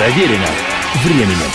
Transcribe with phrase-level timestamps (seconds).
[0.00, 0.46] Проверено
[1.04, 1.50] временем.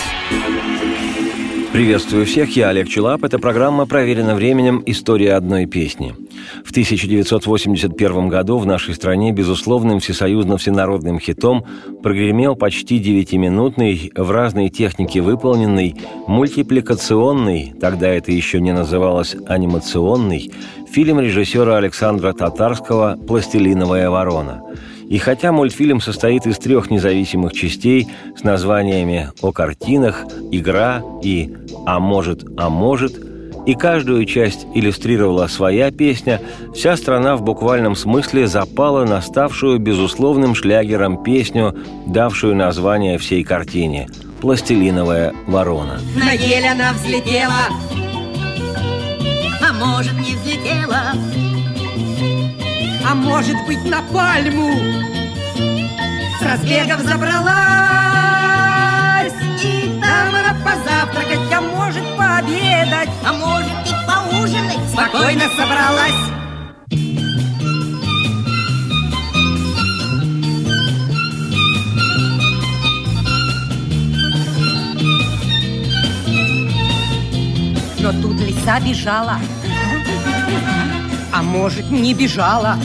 [1.72, 3.24] Приветствую всех, я Олег Челап.
[3.24, 4.84] Это программа «Проверено временем.
[4.86, 6.14] История одной песни».
[6.64, 11.64] В 1981 году в нашей стране безусловным всесоюзно-всенародным хитом
[12.04, 15.96] прогремел почти девятиминутный, в разной технике выполненный,
[16.28, 20.52] мультипликационный, тогда это еще не называлось анимационный,
[20.88, 24.62] фильм режиссера Александра Татарского «Пластилиновая ворона».
[25.08, 31.54] И хотя мультфильм состоит из трех независимых частей с названиями «О картинах», «Игра» и
[31.86, 33.14] «А может, а может»,
[33.66, 36.40] и каждую часть иллюстрировала своя песня,
[36.72, 44.08] вся страна в буквальном смысле запала на ставшую безусловным шлягером песню, давшую название всей картине
[44.40, 46.00] «Пластилиновая ворона».
[46.16, 47.66] На ель она взлетела,
[49.60, 51.12] а может не взлетела,
[53.16, 54.72] может быть на пальму.
[56.38, 57.46] С разбегов забралась,
[59.62, 66.30] и там она позавтракать, а может пообедать, а может и поужинать, спокойно собралась.
[77.98, 79.38] Но тут лиса бежала,
[81.38, 82.78] а может, не бежала.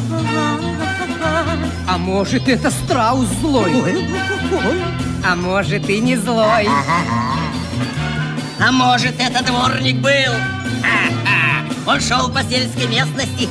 [1.88, 3.72] А может, это страус злой.
[5.26, 6.68] А может, и не злой.
[8.60, 10.34] А может, это дворник был.
[11.88, 13.48] Он шел по сельской местности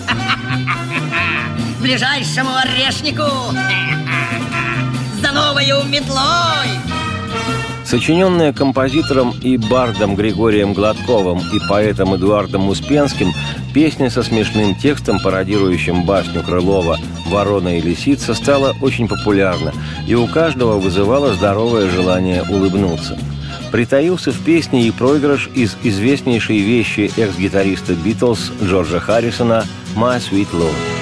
[1.79, 3.25] к ближайшему орешнику
[5.23, 6.69] за новою метлой.
[7.91, 13.33] Сочиненная композитором и бардом Григорием Гладковым и поэтом Эдуардом Успенским,
[13.75, 19.73] песня со смешным текстом, пародирующим басню Крылова «Ворона и лисица» стала очень популярна,
[20.07, 23.19] и у каждого вызывала здоровое желание улыбнуться.
[23.73, 29.65] Притаился в песне и проигрыш из известнейшей вещи экс-гитариста Битлз Джорджа Харрисона
[29.97, 31.00] «My Sweet Lord».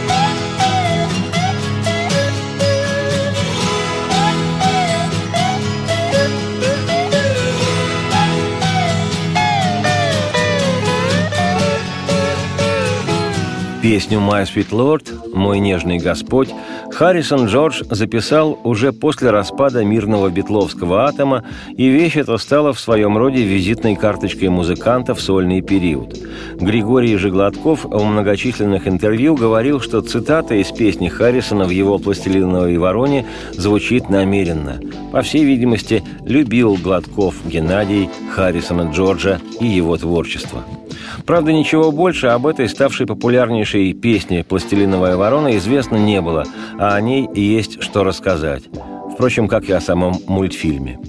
[13.89, 16.51] Песню «My Sweet Lord» «Мой нежный Господь»
[16.93, 21.43] Харрисон Джордж записал уже после распада мирного битловского атома,
[21.75, 26.19] и вещь эта стала в своем роде визитной карточкой музыканта в сольный период.
[26.61, 33.25] Григорий Жеглотков в многочисленных интервью говорил, что цитата из песни Харрисона в его «Пластилиновой вороне»
[33.53, 34.83] звучит намеренно.
[35.13, 40.63] По всей видимости, любил Гладков Геннадий Харрисона Джорджа и его творчество.
[41.27, 46.45] Правда, ничего больше об этой ставшей популярнейшей песне «Пластилиновая ворона» известно не было,
[46.79, 48.65] а о ней есть что рассказать.
[49.13, 51.01] Впрочем, как и о самом мультфильме.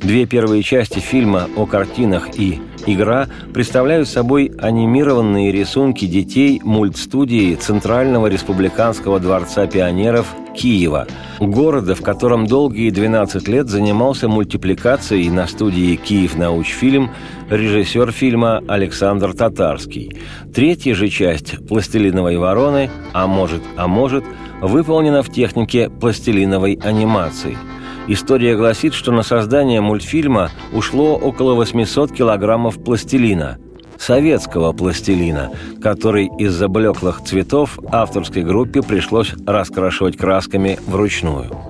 [0.00, 8.26] Две первые части фильма о картинах и «Игра» представляют собой анимированные рисунки детей мультстудии Центрального
[8.28, 11.06] республиканского дворца пионеров Киева,
[11.38, 17.12] города, в котором долгие 12 лет занимался мультипликацией на студии «Киев научфильм»
[17.48, 20.20] режиссер фильма Александр Татарский.
[20.52, 24.24] Третья же часть «Пластилиновой вороны», а может, а может,
[24.60, 27.56] выполнена в технике пластилиновой анимации–
[28.10, 33.58] История гласит, что на создание мультфильма ушло около 800 килограммов пластилина–
[33.98, 35.50] советского пластилина,
[35.82, 41.67] который из-за блеклых цветов авторской группе пришлось раскрашивать красками вручную.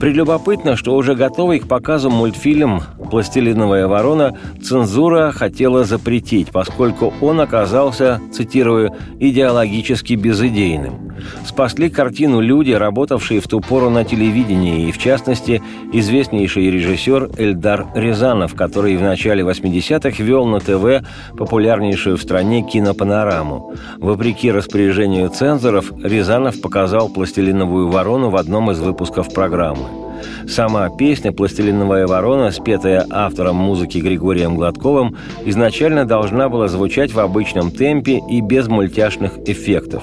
[0.00, 8.20] Прелюбопытно, что уже готовый к показу мультфильм «Пластилиновая ворона» цензура хотела запретить, поскольку он оказался,
[8.32, 11.12] цитирую, «идеологически безыдейным».
[11.46, 15.62] Спасли картину люди, работавшие в ту пору на телевидении, и, в частности,
[15.92, 21.06] известнейший режиссер Эльдар Рязанов, который в начале 80-х вел на ТВ
[21.36, 23.74] популярнейшую в стране кинопанораму.
[23.98, 29.85] Вопреки распоряжению цензоров, Рязанов показал «Пластилиновую ворону» в одном из выпусков программы.
[30.48, 37.70] Сама песня «Пластилиновая ворона», спетая автором музыки Григорием Гладковым, изначально должна была звучать в обычном
[37.70, 40.02] темпе и без мультяшных эффектов.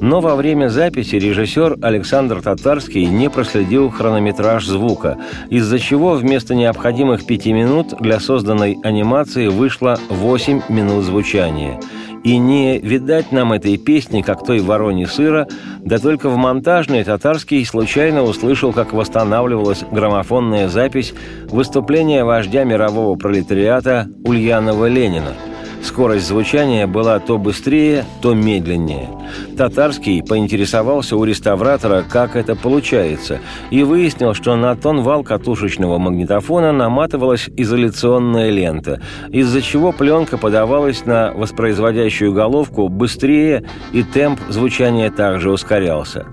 [0.00, 5.18] Но во время записи режиссер Александр Татарский не проследил хронометраж звука,
[5.48, 11.80] из-за чего вместо необходимых пяти минут для созданной анимации вышло 8 минут звучания–
[12.24, 15.46] и не видать нам этой песни, как той вороне сыра,
[15.80, 21.14] да только в монтажной татарский случайно услышал, как восстанавливалась граммофонная запись
[21.48, 25.34] выступления вождя мирового пролетариата Ульянова Ленина.
[25.82, 29.08] Скорость звучания была то быстрее, то медленнее.
[29.56, 33.40] Татарский поинтересовался у реставратора, как это получается,
[33.70, 39.00] и выяснил, что на тон вал катушечного магнитофона наматывалась изоляционная лента,
[39.30, 46.26] из-за чего пленка подавалась на воспроизводящую головку быстрее, и темп звучания также ускорялся.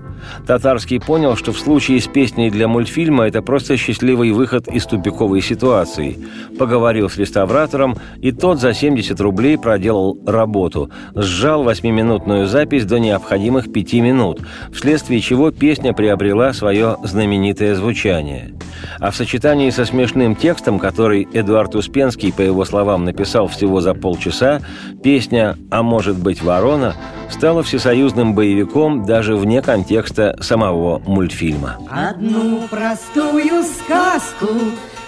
[0.46, 5.42] Татарский понял, что в случае с песней для мультфильма это просто счастливый выход из тупиковой
[5.42, 6.18] ситуации.
[6.58, 10.90] Поговорил с реставратором, и тот за 70 рублей проделал работу.
[11.14, 14.40] Сжал восьмиминутную запись до необходимых пяти минут,
[14.72, 18.54] вследствие чего песня приобрела свое знаменитое звучание.
[19.00, 23.94] А в сочетании со смешным текстом, который Эдуард Успенский, по его словам, написал всего за
[23.94, 24.60] полчаса,
[25.02, 26.94] песня «А может быть ворона»
[27.30, 31.76] стала всесоюзным боевиком даже вне контекста самого мультфильма.
[31.90, 34.48] Одну простую сказку,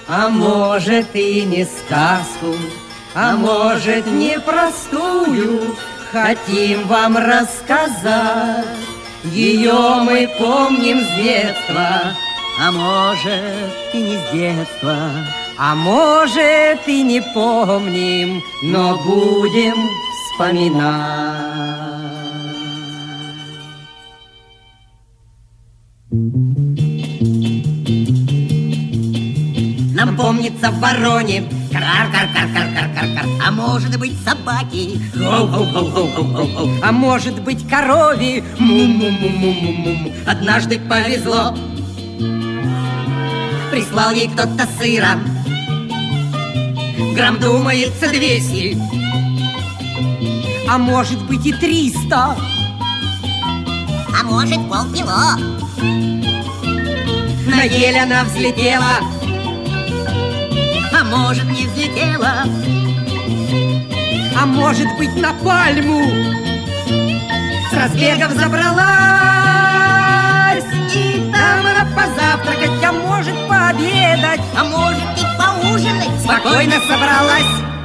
[0.09, 2.55] а может и не сказку,
[3.15, 5.61] а может непростую,
[6.13, 8.67] хотим вам рассказать.
[9.25, 9.73] Ее
[10.03, 12.15] мы помним с детства,
[12.63, 14.97] А может, и не с детства.
[15.59, 19.75] а может и не помним, но будем
[20.33, 21.91] вспоминать.
[29.95, 34.99] Нам помнится в вороне Кар-кар-кар-кар-кар-кар-кар А может быть собаки?
[35.15, 41.55] Гоу-гоу-гоу-гоу-гоу-гоу А может быть корови Му-му-му-му-му-му Однажды повезло.
[43.71, 45.19] Прислал ей кто-то сыра.
[47.15, 48.77] Грамм думается двести
[50.69, 52.37] А может быть и триста?
[54.17, 55.37] А может полкило?
[57.47, 59.01] На ель она взлетела.
[60.97, 62.45] А может не взлетела?
[64.41, 66.03] А может быть на пальму
[67.71, 68.81] С разбегов забралась.
[70.95, 74.41] И там она позавтракать, а может пообедать.
[74.57, 76.21] А может и поужинать?
[76.23, 77.80] Спокойно собралась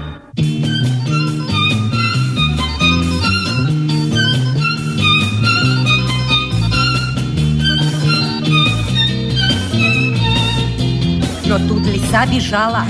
[11.58, 12.84] Но тут лиса бежала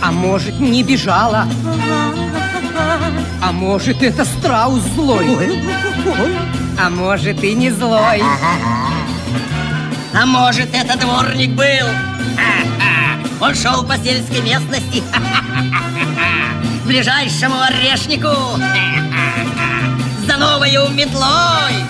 [0.00, 1.44] А может не бежала
[3.42, 5.60] А может это страус злой
[6.80, 8.22] А может и не злой
[10.14, 11.88] А может, это дворник был?
[13.40, 15.02] Он шел по сельской местности.
[16.82, 18.28] К ближайшему орешнику.
[20.26, 21.88] За новою метлой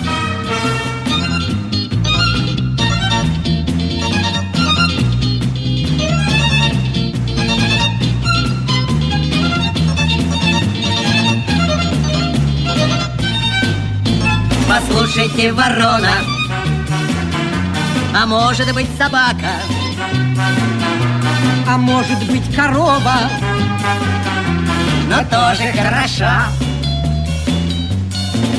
[14.69, 16.11] Послушайте, ворона.
[18.15, 19.49] А может быть собака?
[21.67, 23.17] А может быть корова?
[25.07, 26.49] Но тоже хороша.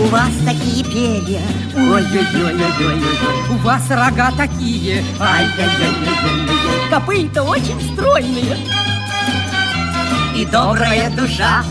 [0.01, 1.43] У вас такие перья,
[1.77, 3.03] ой-ой-ой-ой-ой-ой,
[3.51, 5.05] У вас рога такие.
[5.21, 8.57] Ай-яй-яй-яй-яй, Копыта очень стройные.
[10.35, 11.62] И добрая душа.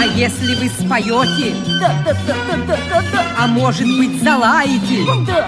[0.00, 5.04] А если вы споете Да, да, да, да, да, да, да, А может быть залаете
[5.26, 5.46] да,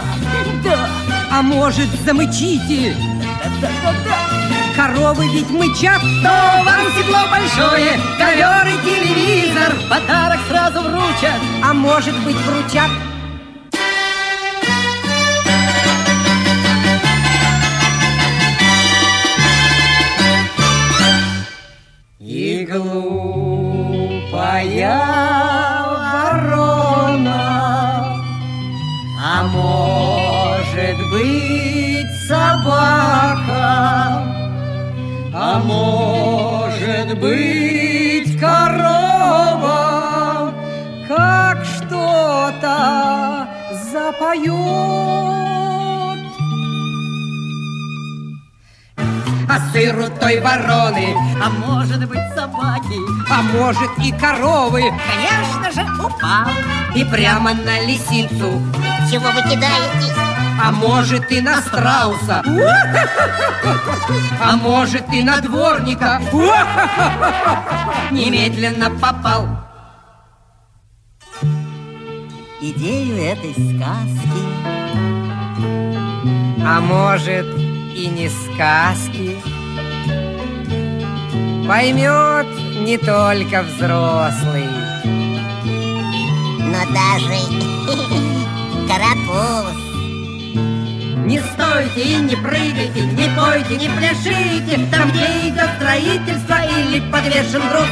[0.63, 0.89] да,
[1.31, 2.95] А может замычите
[3.43, 4.77] да, да, да, да.
[4.77, 11.41] Коровы ведь мычат То вам седло большое Ковер и телевизор Подарок сразу вручат.
[11.65, 12.91] А может быть вручат
[29.25, 34.27] А может быть собака
[35.33, 40.53] А может быть корова
[41.07, 43.47] Как что-то
[43.93, 44.51] запоет
[49.49, 52.99] А сыру той вороны А может быть собаки.
[53.31, 56.49] А может и коровы Конечно же, упал.
[56.97, 58.61] И прямо на лисицу
[59.13, 60.11] Чего вы кидаетесь?
[60.59, 62.43] А может и на страуса.
[64.43, 66.19] А может и на дворника.
[68.11, 69.49] Немедленно попал.
[72.63, 74.43] Идею этой сказки.
[76.65, 77.47] А может
[77.95, 79.37] и не сказки.
[81.69, 82.47] Поймет
[82.81, 84.71] не только взрослый.
[86.65, 88.23] Но даже
[88.93, 89.77] карапуз
[91.25, 97.63] Не стойте и не прыгайте, не пойте, не пляшите Там, где идет строительство или подвешен
[97.71, 97.89] груз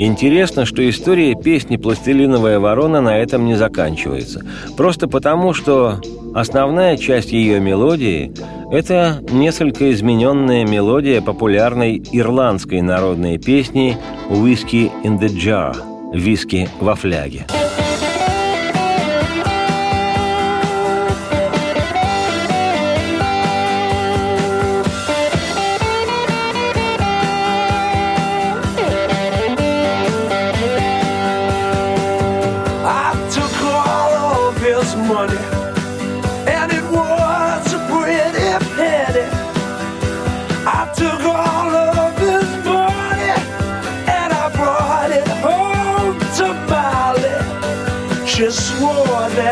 [0.00, 4.46] Интересно, что история песни «Пластилиновая ворона» на этом не заканчивается.
[4.76, 6.00] Просто потому, что
[6.36, 8.32] основная часть ее мелодии–
[8.70, 13.98] это несколько измененная мелодия популярной ирландской народной песни
[14.30, 15.74] «Whiskey in the Jar»–
[16.14, 17.46] «Виски во фляге».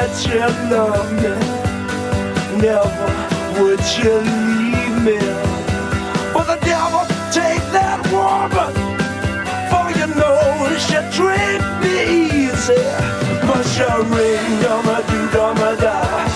[0.06, 1.34] That you loved me,
[2.62, 3.08] never
[3.58, 5.18] would you leave me.
[6.32, 8.74] But the devil take that woman.
[9.70, 12.82] For you know she treat me easy
[13.46, 13.84] But she
[14.14, 16.35] ring dum a doo dum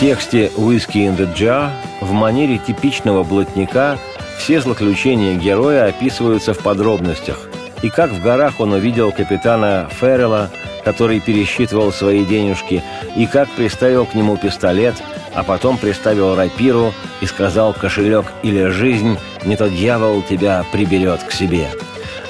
[0.00, 1.68] тексте «Whiskey in the Jar»
[2.00, 3.98] в манере типичного блатника
[4.38, 7.50] все злоключения героя описываются в подробностях.
[7.82, 10.48] И как в горах он увидел капитана Феррелла,
[10.86, 12.82] который пересчитывал свои денежки,
[13.14, 14.94] и как приставил к нему пистолет,
[15.34, 21.32] а потом приставил рапиру и сказал «кошелек или жизнь, не то дьявол тебя приберет к
[21.32, 21.68] себе».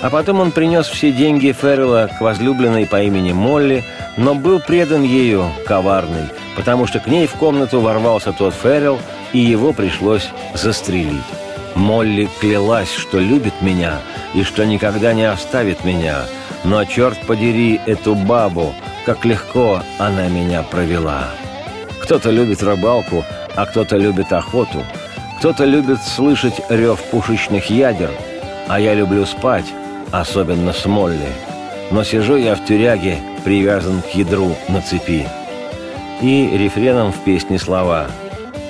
[0.02, 3.84] А потом он принес все деньги Феррелла к возлюбленной по имени Молли,
[4.16, 8.99] но был предан ею, коварный, потому что к ней в комнату ворвался тот Феррелл,
[9.33, 11.23] и его пришлось застрелить.
[11.75, 13.99] Молли клялась, что любит меня
[14.35, 16.23] и что никогда не оставит меня,
[16.64, 18.75] но, черт подери, эту бабу,
[19.07, 21.28] как легко она меня провела.
[22.02, 24.85] Кто-то любит рыбалку, а кто-то любит охоту.
[25.38, 28.11] Кто-то любит слышать рев пушечных ядер,
[28.69, 29.66] а я люблю спать,
[30.11, 31.33] особенно с Молли.
[31.90, 35.26] Но сижу я в тюряге, привязан к ядру на цепи.
[36.20, 38.06] И рефреном в песне слова.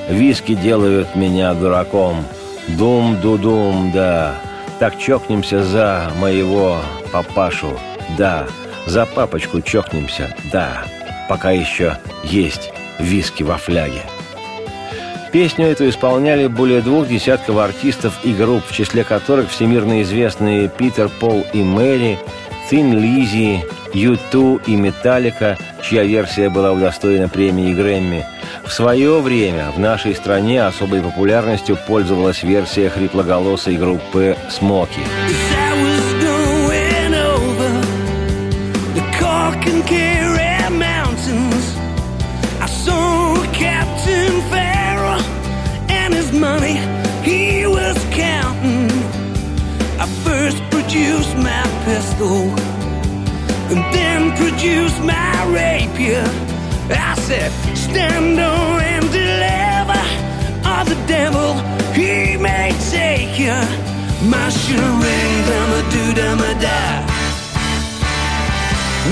[0.09, 2.25] «Виски делают меня дураком,
[2.69, 4.35] дум-ду-дум, да,
[4.78, 6.78] так чокнемся за моего
[7.12, 7.78] папашу,
[8.16, 8.47] да,
[8.87, 10.85] за папочку чокнемся, да,
[11.28, 14.02] пока еще есть виски во фляге».
[15.33, 21.09] Песню эту исполняли более двух десятков артистов и групп, в числе которых всемирно известные Питер,
[21.09, 22.19] Пол и Мэри,
[22.69, 28.27] Тин Лизи, Ю2 и Металлика, чья версия была удостоена премии Грэмми.
[28.65, 35.01] В свое время в нашей стране особой популярностью пользовалась версия хриплоголосой группы «Смоки».
[46.41, 46.77] Money
[47.23, 48.91] he was counting.
[49.99, 51.70] I first produced my
[53.71, 56.27] and then produced my rapier.
[56.91, 60.05] I said, stand on and deliver,
[60.71, 61.55] or the devil
[61.93, 63.59] he may take you.
[64.29, 64.49] My
[65.05, 66.81] ring, dum a doo dum a da.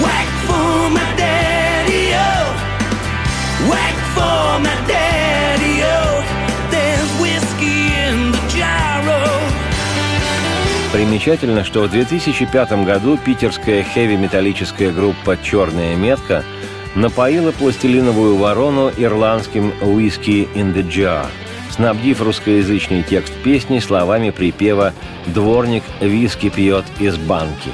[0.02, 2.46] Whack for my daddy oh,
[3.70, 5.17] whack for my daddy
[10.98, 16.42] Примечательно, что в 2005 году питерская хэви-металлическая группа «Черная метка»
[16.96, 21.26] напоила пластилиновую ворону ирландским «Whiskey in the Jar»,
[21.70, 24.92] снабдив русскоязычный текст песни словами припева
[25.26, 27.70] «Дворник виски пьет из банки».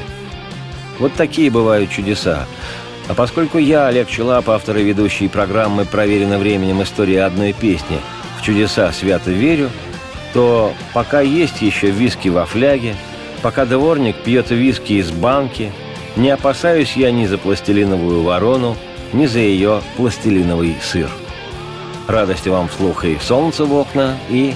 [0.98, 2.44] Вот такие бывают чудеса.
[3.08, 6.82] А поскольку я, Олег Челап, автор и ведущий программы «Проверено временем.
[6.82, 8.00] История одной песни»
[8.38, 9.70] в чудеса свято верю,
[10.34, 12.94] то пока есть еще виски во фляге,
[13.44, 15.70] пока дворник пьет виски из банки,
[16.16, 18.74] не опасаюсь я ни за пластилиновую ворону,
[19.12, 21.10] ни за ее пластилиновый сыр.
[22.08, 24.54] Радости вам вслух и солнце в окна, и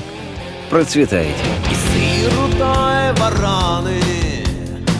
[0.71, 1.35] процветайте.
[1.71, 4.01] И сыру той вороны,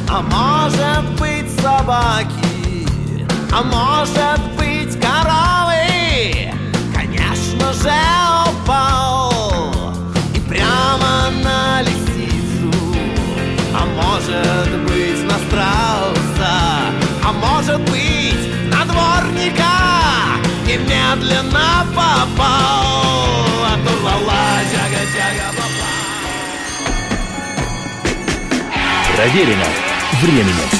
[0.07, 2.87] а может быть собаки,
[3.51, 4.58] а может быть
[22.39, 25.89] спал, оторвала тяга-тяга попал.
[29.17, 29.67] Проверено
[30.23, 30.78] временем.